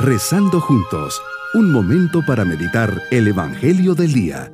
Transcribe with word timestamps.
Rezando 0.00 0.60
juntos, 0.60 1.20
un 1.54 1.72
momento 1.72 2.24
para 2.24 2.44
meditar 2.44 3.02
el 3.10 3.26
Evangelio 3.26 3.96
del 3.96 4.12
Día. 4.12 4.52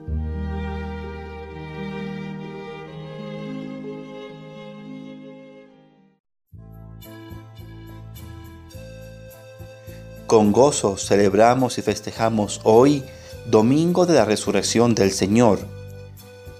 Con 10.26 10.50
gozo 10.50 10.96
celebramos 10.96 11.76
y 11.76 11.82
festejamos 11.82 12.62
hoy, 12.64 13.04
domingo 13.44 14.06
de 14.06 14.14
la 14.14 14.24
resurrección 14.24 14.94
del 14.94 15.10
Señor. 15.10 15.58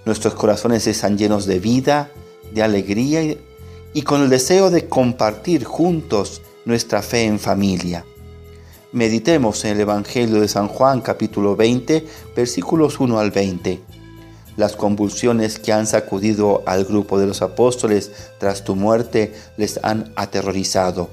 Nuestros 0.04 0.34
corazones 0.34 0.86
están 0.86 1.16
llenos 1.16 1.46
de 1.46 1.58
vida, 1.58 2.10
de 2.52 2.62
alegría 2.62 3.34
y, 3.94 4.02
con 4.02 4.20
el 4.20 4.28
deseo 4.28 4.68
de 4.68 4.88
compartir 4.88 5.64
juntos 5.64 6.42
nuestra 6.66 7.00
fe 7.00 7.22
en 7.22 7.38
familia. 7.40 8.04
Meditemos 8.94 9.64
en 9.64 9.72
el 9.72 9.80
Evangelio 9.80 10.40
de 10.40 10.46
San 10.46 10.68
Juan 10.68 11.00
capítulo 11.00 11.56
20 11.56 12.06
versículos 12.36 13.00
1 13.00 13.18
al 13.18 13.32
20. 13.32 13.80
Las 14.56 14.76
convulsiones 14.76 15.58
que 15.58 15.72
han 15.72 15.88
sacudido 15.88 16.62
al 16.64 16.84
grupo 16.84 17.18
de 17.18 17.26
los 17.26 17.42
apóstoles 17.42 18.12
tras 18.38 18.62
tu 18.62 18.76
muerte 18.76 19.34
les 19.56 19.80
han 19.82 20.12
aterrorizado. 20.14 21.10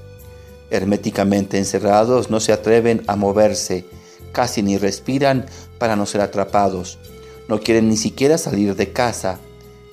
Herméticamente 0.69 1.57
encerrados 1.57 2.29
no 2.29 2.39
se 2.39 2.53
atreven 2.53 3.01
a 3.07 3.15
moverse, 3.15 3.83
casi 4.31 4.61
ni 4.61 4.77
respiran 4.77 5.47
para 5.79 5.95
no 5.95 6.05
ser 6.05 6.21
atrapados. 6.21 6.99
No 7.47 7.61
quieren 7.61 7.89
ni 7.89 7.97
siquiera 7.97 8.37
salir 8.37 8.75
de 8.75 8.93
casa. 8.93 9.39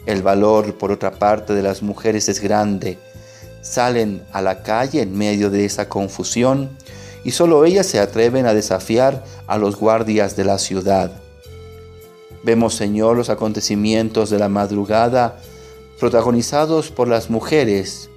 El 0.05 0.23
valor, 0.23 0.75
por 0.75 0.92
otra 0.92 1.12
parte, 1.12 1.55
de 1.55 1.62
las 1.62 1.83
mujeres 1.83 2.28
es 2.28 2.42
grande. 2.42 2.98
Salen 3.62 4.23
a 4.33 4.42
la 4.42 4.62
calle 4.62 5.00
en 5.00 5.16
medio 5.16 5.48
de 5.48 5.64
esa 5.64 5.89
confusión 5.89 6.77
y 7.24 7.33
solo 7.33 7.64
ellas 7.64 7.86
se 7.86 8.00
atreven 8.00 8.47
a 8.47 8.55
desafiar 8.55 9.24
a 9.47 9.58
los 9.58 9.77
guardias 9.77 10.36
de 10.36 10.44
la 10.44 10.58
ciudad. 10.58 11.12
Vemos, 12.42 12.74
Señor, 12.74 13.16
los 13.16 13.30
acontecimientos 13.30 14.30
de 14.30 14.38
la 14.38 14.48
madrugada 14.48 15.39
protagonizados 15.98 16.91
por 16.91 17.08
las 17.08 17.30
mujeres. 17.30 18.08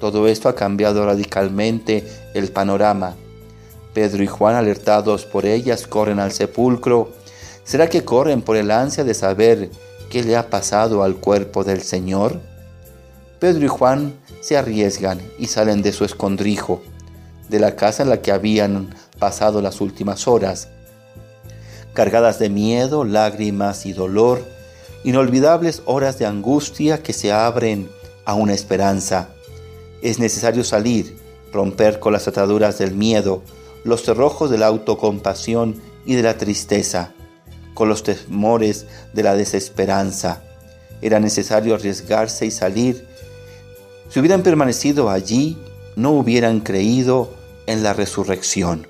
Todo 0.00 0.26
esto 0.28 0.48
ha 0.48 0.54
cambiado 0.54 1.04
radicalmente 1.04 2.06
el 2.34 2.50
panorama. 2.50 3.14
Pedro 3.92 4.22
y 4.22 4.26
Juan, 4.26 4.54
alertados 4.54 5.24
por 5.24 5.46
ellas, 5.46 5.86
corren 5.86 6.18
al 6.18 6.32
sepulcro. 6.32 7.12
¿Será 7.64 7.88
que 7.88 8.04
corren 8.04 8.42
por 8.42 8.56
el 8.56 8.70
ansia 8.70 9.04
de 9.04 9.14
saber 9.14 9.70
qué 10.10 10.22
le 10.22 10.36
ha 10.36 10.48
pasado 10.48 11.02
al 11.02 11.16
cuerpo 11.16 11.64
del 11.64 11.82
Señor? 11.82 12.40
Pedro 13.38 13.64
y 13.64 13.68
Juan 13.68 14.14
se 14.40 14.56
arriesgan 14.56 15.20
y 15.38 15.46
salen 15.46 15.82
de 15.82 15.92
su 15.92 16.04
escondrijo 16.04 16.82
de 17.48 17.60
la 17.60 17.76
casa 17.76 18.02
en 18.02 18.10
la 18.10 18.22
que 18.22 18.32
habían 18.32 18.94
pasado 19.18 19.62
las 19.62 19.80
últimas 19.80 20.28
horas, 20.28 20.68
cargadas 21.94 22.38
de 22.38 22.50
miedo, 22.50 23.04
lágrimas 23.04 23.86
y 23.86 23.92
dolor, 23.92 24.44
inolvidables 25.04 25.82
horas 25.86 26.18
de 26.18 26.26
angustia 26.26 27.02
que 27.02 27.12
se 27.12 27.32
abren 27.32 27.88
a 28.24 28.34
una 28.34 28.52
esperanza. 28.52 29.28
Es 30.02 30.18
necesario 30.18 30.64
salir, 30.64 31.16
romper 31.52 31.98
con 32.00 32.12
las 32.12 32.28
ataduras 32.28 32.78
del 32.78 32.92
miedo, 32.92 33.42
los 33.84 34.02
cerrojos 34.02 34.50
de 34.50 34.58
la 34.58 34.66
autocompasión 34.66 35.80
y 36.04 36.14
de 36.14 36.22
la 36.22 36.36
tristeza, 36.36 37.12
con 37.74 37.88
los 37.88 38.02
temores 38.02 38.86
de 39.12 39.22
la 39.22 39.34
desesperanza. 39.34 40.42
Era 41.00 41.20
necesario 41.20 41.74
arriesgarse 41.74 42.46
y 42.46 42.50
salir. 42.50 43.06
Si 44.08 44.18
hubieran 44.18 44.42
permanecido 44.42 45.08
allí, 45.08 45.56
no 45.96 46.12
hubieran 46.12 46.60
creído 46.60 47.30
en 47.66 47.82
la 47.82 47.94
resurrección. 47.94 48.86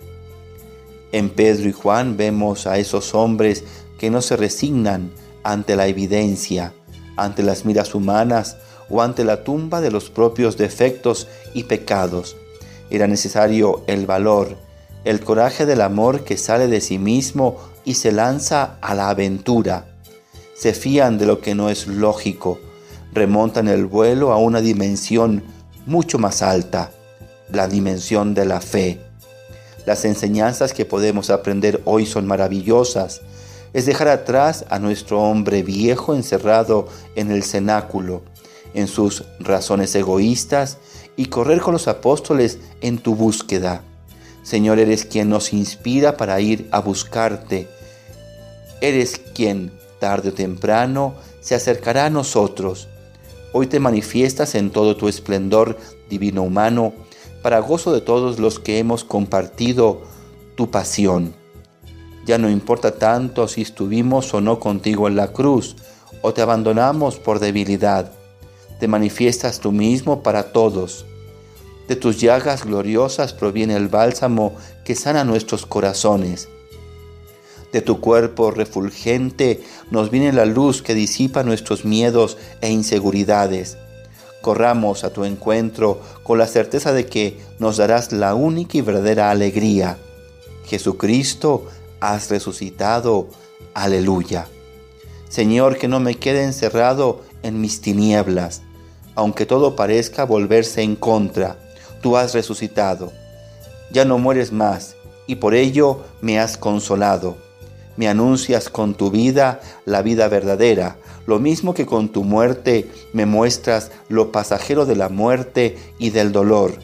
En 1.12 1.30
Pedro 1.30 1.68
y 1.68 1.72
Juan 1.72 2.16
vemos 2.16 2.66
a 2.66 2.78
esos 2.78 3.14
hombres 3.14 3.64
que 3.98 4.10
no 4.10 4.20
se 4.20 4.36
resignan 4.36 5.12
ante 5.44 5.76
la 5.76 5.86
evidencia, 5.86 6.74
ante 7.16 7.42
las 7.42 7.64
miras 7.64 7.94
humanas 7.94 8.56
o 8.90 9.02
ante 9.02 9.24
la 9.24 9.44
tumba 9.44 9.80
de 9.80 9.90
los 9.90 10.10
propios 10.10 10.56
defectos 10.56 11.28
y 11.54 11.64
pecados. 11.64 12.36
Era 12.90 13.06
necesario 13.06 13.82
el 13.86 14.06
valor, 14.06 14.56
el 15.04 15.20
coraje 15.20 15.64
del 15.64 15.80
amor 15.80 16.24
que 16.24 16.36
sale 16.36 16.66
de 16.66 16.80
sí 16.80 16.98
mismo 16.98 17.56
y 17.84 17.94
se 17.94 18.10
lanza 18.12 18.76
a 18.80 18.94
la 18.94 19.08
aventura. 19.08 19.86
Se 20.56 20.72
fían 20.72 21.18
de 21.18 21.26
lo 21.26 21.40
que 21.40 21.54
no 21.54 21.70
es 21.70 21.86
lógico, 21.86 22.58
remontan 23.12 23.68
el 23.68 23.86
vuelo 23.86 24.32
a 24.32 24.38
una 24.38 24.60
dimensión 24.60 25.44
mucho 25.86 26.18
más 26.18 26.42
alta 26.42 26.90
la 27.50 27.68
dimensión 27.68 28.34
de 28.34 28.44
la 28.44 28.60
fe. 28.60 29.00
Las 29.86 30.04
enseñanzas 30.04 30.72
que 30.72 30.84
podemos 30.84 31.30
aprender 31.30 31.80
hoy 31.84 32.06
son 32.06 32.26
maravillosas. 32.26 33.22
Es 33.72 33.86
dejar 33.86 34.08
atrás 34.08 34.64
a 34.68 34.78
nuestro 34.78 35.22
hombre 35.22 35.62
viejo 35.62 36.14
encerrado 36.14 36.88
en 37.14 37.30
el 37.30 37.44
cenáculo, 37.44 38.22
en 38.74 38.88
sus 38.88 39.24
razones 39.38 39.94
egoístas, 39.94 40.78
y 41.14 41.26
correr 41.26 41.60
con 41.60 41.72
los 41.72 41.88
apóstoles 41.88 42.58
en 42.80 42.98
tu 42.98 43.14
búsqueda. 43.14 43.82
Señor, 44.42 44.78
eres 44.78 45.04
quien 45.04 45.28
nos 45.28 45.52
inspira 45.52 46.16
para 46.16 46.40
ir 46.40 46.68
a 46.72 46.80
buscarte. 46.80 47.68
Eres 48.80 49.20
quien, 49.34 49.72
tarde 49.98 50.30
o 50.30 50.34
temprano, 50.34 51.14
se 51.40 51.54
acercará 51.54 52.06
a 52.06 52.10
nosotros. 52.10 52.88
Hoy 53.58 53.68
te 53.68 53.80
manifiestas 53.80 54.54
en 54.54 54.68
todo 54.68 54.96
tu 54.96 55.08
esplendor 55.08 55.78
divino 56.10 56.42
humano 56.42 56.92
para 57.42 57.58
gozo 57.60 57.90
de 57.94 58.02
todos 58.02 58.38
los 58.38 58.58
que 58.58 58.78
hemos 58.78 59.02
compartido 59.02 60.02
tu 60.56 60.70
pasión. 60.70 61.32
Ya 62.26 62.36
no 62.36 62.50
importa 62.50 62.98
tanto 62.98 63.48
si 63.48 63.62
estuvimos 63.62 64.34
o 64.34 64.42
no 64.42 64.60
contigo 64.60 65.08
en 65.08 65.16
la 65.16 65.32
cruz, 65.32 65.74
o 66.20 66.34
te 66.34 66.42
abandonamos 66.42 67.18
por 67.18 67.38
debilidad. 67.38 68.12
Te 68.78 68.88
manifiestas 68.88 69.58
tú 69.58 69.72
mismo 69.72 70.22
para 70.22 70.52
todos. 70.52 71.06
De 71.88 71.96
tus 71.96 72.20
llagas 72.20 72.62
gloriosas 72.62 73.32
proviene 73.32 73.74
el 73.74 73.88
bálsamo 73.88 74.52
que 74.84 74.94
sana 74.94 75.24
nuestros 75.24 75.64
corazones. 75.64 76.50
De 77.72 77.80
tu 77.82 78.00
cuerpo 78.00 78.50
refulgente 78.50 79.62
nos 79.90 80.10
viene 80.10 80.32
la 80.32 80.46
luz 80.46 80.82
que 80.82 80.94
disipa 80.94 81.42
nuestros 81.42 81.84
miedos 81.84 82.38
e 82.60 82.70
inseguridades 82.70 83.76
corramos 84.46 85.02
a 85.02 85.10
tu 85.10 85.24
encuentro 85.24 86.00
con 86.22 86.38
la 86.38 86.46
certeza 86.46 86.92
de 86.92 87.06
que 87.06 87.36
nos 87.58 87.78
darás 87.78 88.12
la 88.12 88.36
única 88.36 88.78
y 88.78 88.80
verdadera 88.80 89.32
alegría. 89.32 89.98
Jesucristo, 90.66 91.66
has 91.98 92.30
resucitado. 92.30 93.26
Aleluya. 93.74 94.46
Señor, 95.28 95.78
que 95.78 95.88
no 95.88 95.98
me 95.98 96.14
quede 96.14 96.44
encerrado 96.44 97.22
en 97.42 97.60
mis 97.60 97.80
tinieblas, 97.80 98.62
aunque 99.16 99.46
todo 99.46 99.74
parezca 99.74 100.24
volverse 100.24 100.80
en 100.80 100.94
contra. 100.94 101.58
Tú 102.00 102.16
has 102.16 102.32
resucitado. 102.32 103.12
Ya 103.90 104.04
no 104.04 104.16
mueres 104.18 104.52
más, 104.52 104.94
y 105.26 105.34
por 105.34 105.56
ello 105.56 106.04
me 106.20 106.38
has 106.38 106.56
consolado 106.56 107.45
me 107.96 108.08
anuncias 108.08 108.68
con 108.68 108.94
tu 108.94 109.10
vida 109.10 109.60
la 109.84 110.02
vida 110.02 110.28
verdadera, 110.28 110.96
lo 111.26 111.38
mismo 111.38 111.74
que 111.74 111.86
con 111.86 112.10
tu 112.10 112.24
muerte 112.24 112.90
me 113.12 113.26
muestras 113.26 113.90
lo 114.08 114.32
pasajero 114.32 114.86
de 114.86 114.96
la 114.96 115.08
muerte 115.08 115.76
y 115.98 116.10
del 116.10 116.32
dolor. 116.32 116.78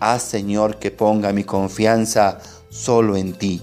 Haz, 0.00 0.22
Señor, 0.22 0.78
que 0.78 0.90
ponga 0.90 1.32
mi 1.32 1.44
confianza 1.44 2.38
solo 2.68 3.16
en 3.16 3.32
ti. 3.32 3.62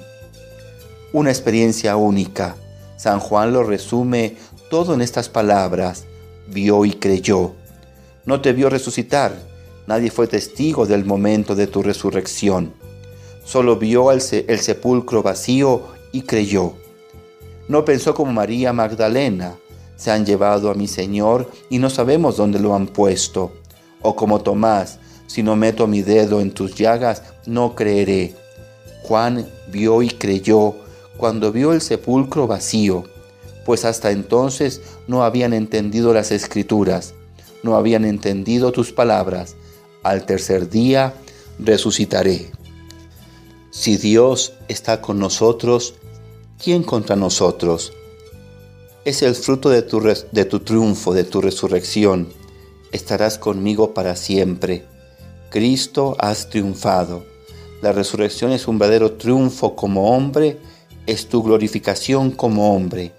Una 1.14 1.30
experiencia 1.30 1.96
única. 1.96 2.56
San 2.98 3.20
Juan 3.20 3.54
lo 3.54 3.64
resume 3.64 4.36
todo 4.70 4.94
en 4.94 5.02
estas 5.02 5.30
palabras. 5.30 6.06
Vio 6.48 6.86
y 6.86 6.94
creyó. 6.94 7.54
No 8.26 8.42
te 8.42 8.54
vio 8.54 8.70
resucitar. 8.70 9.34
Nadie 9.86 10.10
fue 10.10 10.28
testigo 10.28 10.86
del 10.86 11.06
momento 11.06 11.56
de 11.56 11.68
tu 11.68 11.84
resurrección. 11.84 12.74
Solo 13.44 13.78
vio 13.78 14.12
el, 14.12 14.22
el 14.48 14.60
sepulcro 14.60 15.22
vacío 15.22 15.84
y 16.12 16.22
creyó. 16.22 16.74
No 17.68 17.86
pensó 17.86 18.14
como 18.14 18.34
María 18.34 18.74
Magdalena, 18.74 19.56
se 19.96 20.12
han 20.12 20.26
llevado 20.26 20.70
a 20.70 20.74
mi 20.74 20.88
Señor 20.88 21.50
y 21.70 21.80
no 21.80 21.90
sabemos 21.90 22.38
dónde 22.38 22.60
lo 22.60 22.76
han 22.76 22.88
puesto. 22.88 23.54
O 24.02 24.16
como 24.16 24.42
Tomás, 24.42 25.00
si 25.28 25.44
no 25.44 25.56
meto 25.56 25.88
mi 25.88 26.02
dedo 26.02 26.42
en 26.42 26.52
tus 26.52 26.76
llagas, 26.76 27.24
no 27.46 27.74
creeré. 27.76 28.36
Juan 29.04 29.48
vio 29.72 30.02
y 30.02 30.10
creyó 30.10 30.76
cuando 31.18 31.52
vio 31.52 31.74
el 31.74 31.82
sepulcro 31.82 32.48
vacío, 32.48 33.04
pues 33.66 33.86
hasta 33.86 34.12
entonces 34.12 34.82
no 35.08 35.24
habían 35.24 35.54
entendido 35.54 36.14
las 36.14 36.32
escrituras, 36.32 37.14
no 37.64 37.76
habían 37.76 38.04
entendido 38.04 38.72
tus 38.72 38.92
palabras. 38.92 39.56
Al 40.04 40.26
tercer 40.26 40.70
día 40.70 41.14
resucitaré. 41.60 42.52
Si 43.72 43.98
Dios 43.98 44.54
está 44.68 45.02
con 45.02 45.18
nosotros, 45.18 45.96
¿quién 46.64 46.84
contra 46.84 47.18
nosotros? 47.18 47.92
Es 49.04 49.22
el 49.22 49.36
fruto 49.36 49.70
de 49.70 49.82
tu, 49.82 50.00
de 50.00 50.46
tu 50.46 50.62
triunfo, 50.62 51.14
de 51.14 51.26
tu 51.26 51.42
resurrección. 51.42 52.30
Estarás 52.94 53.38
conmigo 53.38 53.94
para 53.94 54.16
siempre. 54.16 54.86
Cristo 55.50 56.16
has 56.20 56.50
triunfado. 56.50 57.26
La 57.82 57.92
resurrección 57.92 58.54
es 58.54 58.70
un 58.70 58.80
verdadero 58.80 59.14
triunfo 59.14 59.76
como 59.76 60.16
hombre, 60.16 60.58
es 61.06 61.28
tu 61.28 61.44
glorificación 61.44 62.32
como 62.32 62.74
hombre. 62.74 63.12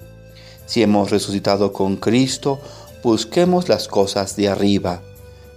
Si 0.64 0.82
hemos 0.82 1.11
resucitado 1.11 1.70
con 1.75 1.97
Cristo, 1.97 2.58
busquemos 3.02 3.69
las 3.69 3.88
cosas 3.88 4.37
de 4.37 4.49
arriba. 4.49 5.02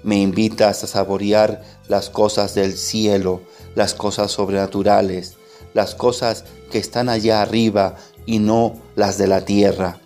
Me 0.04 0.22
invitas 0.22 0.83
a 0.83 0.88
saborear 0.88 1.63
las 1.88 2.10
cosas 2.10 2.54
del 2.54 2.74
cielo, 2.74 3.44
las 3.75 3.94
cosas 3.94 4.31
sobrenaturales, 4.31 5.38
las 5.78 5.96
cosas 5.96 6.44
que 6.72 6.80
están 6.80 7.08
allá 7.08 7.42
arriba 7.42 7.96
y 8.26 8.40
no 8.40 8.74
las 8.96 9.18
de 9.18 9.28
la 9.28 9.46
tierra. 9.46 10.00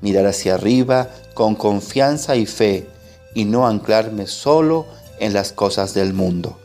Mirar 0.00 0.26
hacia 0.26 0.54
arriba 0.54 1.10
con 1.34 1.54
confianza 1.54 2.36
y 2.36 2.46
fe 2.46 2.86
y 3.34 3.44
no 3.44 3.66
anclarme 3.66 4.26
solo 4.26 4.86
en 5.20 5.34
las 5.34 5.52
cosas 5.52 5.92
del 5.92 6.14
mundo. 6.14 6.56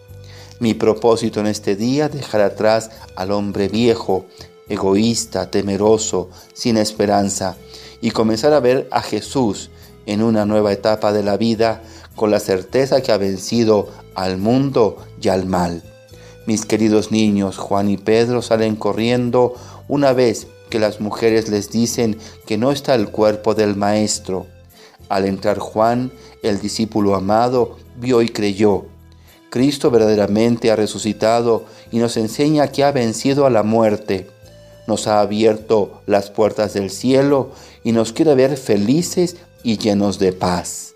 Mi 0.60 0.74
propósito 0.74 1.40
en 1.42 1.48
este 1.48 1.76
día 1.76 2.10
dejar 2.10 2.42
atrás 2.42 2.92
al 3.16 3.32
hombre 3.32 3.68
viejo, 3.68 4.26
egoísta, 4.70 5.52
temeroso, 5.52 6.30
sin 6.54 6.78
esperanza, 6.78 7.58
y 8.02 8.12
comenzar 8.12 8.54
a 8.54 8.60
ver 8.60 8.88
a 8.92 9.02
Jesús 9.02 9.72
en 10.06 10.22
una 10.22 10.46
nueva 10.46 10.72
etapa 10.72 11.12
de 11.12 11.24
la 11.24 11.38
vida 11.38 11.82
con 12.16 12.32
la 12.32 12.40
certeza 12.40 13.02
que 13.02 13.12
ha 13.12 13.18
vencido 13.18 13.90
al 14.16 14.38
mundo 14.38 14.98
y 15.22 15.30
al 15.30 15.46
mal. 15.46 15.84
Mis 16.46 16.66
queridos 16.66 17.10
niños, 17.10 17.58
Juan 17.58 17.90
y 17.90 17.96
Pedro 17.96 18.42
salen 18.42 18.76
corriendo 18.76 19.54
una 19.88 20.12
vez 20.12 20.48
que 20.70 20.78
las 20.78 21.00
mujeres 21.00 21.48
les 21.48 21.70
dicen 21.70 22.18
que 22.46 22.58
no 22.58 22.72
está 22.72 22.96
el 22.96 23.10
cuerpo 23.10 23.56
del 23.56 23.78
Maestro. 23.78 24.48
Al 25.08 25.26
entrar 25.26 25.60
Juan, 25.60 26.12
el 26.42 26.60
discípulo 26.60 27.16
amado, 27.16 27.78
vio 27.96 28.22
y 28.22 28.28
creyó. 28.28 28.86
Cristo 29.50 29.90
verdaderamente 29.90 30.70
ha 30.70 30.76
resucitado 30.76 31.64
y 31.92 32.00
nos 32.00 32.18
enseña 32.18 32.68
que 32.68 32.84
ha 32.84 32.92
vencido 32.92 33.46
a 33.46 33.50
la 33.50 33.64
muerte. 33.64 34.30
Nos 34.86 35.08
ha 35.08 35.22
abierto 35.22 36.02
las 36.08 36.30
puertas 36.30 36.74
del 36.74 36.90
cielo 36.90 37.52
y 37.86 37.94
nos 37.94 38.12
quiere 38.12 38.36
ver 38.36 38.58
felices 38.58 39.38
y 39.64 39.78
llenos 39.78 40.20
de 40.20 40.34
paz. 40.34 40.96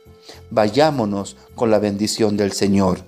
Vayámonos 0.49 1.37
con 1.55 1.71
la 1.71 1.79
bendición 1.79 2.35
del 2.35 2.51
Señor 2.51 2.99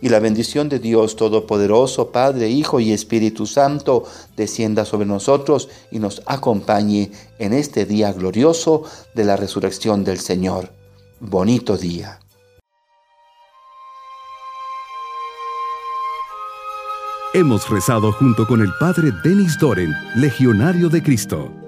y 0.00 0.08
la 0.08 0.20
bendición 0.20 0.68
de 0.68 0.78
Dios 0.78 1.16
Todopoderoso, 1.16 2.10
Padre, 2.10 2.48
Hijo 2.48 2.80
y 2.80 2.92
Espíritu 2.92 3.46
Santo, 3.46 4.04
descienda 4.36 4.84
sobre 4.84 5.06
nosotros 5.06 5.68
y 5.90 5.98
nos 5.98 6.22
acompañe 6.26 7.10
en 7.38 7.52
este 7.52 7.86
día 7.86 8.12
glorioso 8.12 8.84
de 9.14 9.24
la 9.24 9.36
resurrección 9.36 10.04
del 10.04 10.18
Señor. 10.18 10.70
Bonito 11.20 11.76
día. 11.76 12.20
Hemos 17.34 17.68
rezado 17.68 18.12
junto 18.12 18.46
con 18.46 18.62
el 18.62 18.70
Padre 18.80 19.10
Denis 19.22 19.58
Doren, 19.58 19.92
Legionario 20.14 20.88
de 20.88 21.02
Cristo. 21.02 21.65